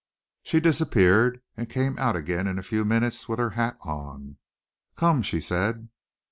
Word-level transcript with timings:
She 0.41 0.59
disappeared, 0.59 1.43
and 1.55 1.69
came 1.69 1.99
out 1.99 2.15
again 2.15 2.47
in 2.47 2.57
a 2.57 2.63
few 2.63 2.83
minutes 2.83 3.29
with 3.29 3.37
her 3.37 3.51
hat 3.51 3.77
on. 3.81 4.37
"Come," 4.95 5.21
she 5.21 5.39
said. 5.39 5.89